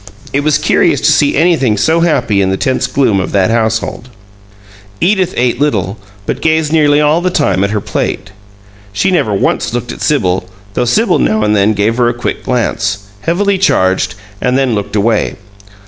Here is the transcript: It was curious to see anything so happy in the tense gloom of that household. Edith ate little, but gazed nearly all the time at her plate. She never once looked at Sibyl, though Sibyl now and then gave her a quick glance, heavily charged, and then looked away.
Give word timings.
It 0.33 0.39
was 0.39 0.57
curious 0.57 0.99
to 1.01 1.11
see 1.11 1.35
anything 1.35 1.77
so 1.77 1.99
happy 1.99 2.41
in 2.41 2.49
the 2.49 2.57
tense 2.57 2.87
gloom 2.87 3.19
of 3.19 3.31
that 3.33 3.51
household. 3.51 4.09
Edith 4.99 5.31
ate 5.37 5.61
little, 5.61 5.99
but 6.25 6.41
gazed 6.41 6.73
nearly 6.73 6.99
all 6.99 7.21
the 7.21 7.29
time 7.29 7.63
at 7.63 7.69
her 7.69 7.79
plate. 7.79 8.31
She 8.91 9.11
never 9.11 9.31
once 9.31 9.75
looked 9.75 9.91
at 9.91 10.01
Sibyl, 10.01 10.49
though 10.73 10.85
Sibyl 10.85 11.19
now 11.19 11.43
and 11.43 11.55
then 11.55 11.73
gave 11.73 11.97
her 11.97 12.09
a 12.09 12.15
quick 12.15 12.43
glance, 12.45 13.09
heavily 13.21 13.59
charged, 13.59 14.15
and 14.41 14.57
then 14.57 14.73
looked 14.73 14.95
away. 14.95 15.35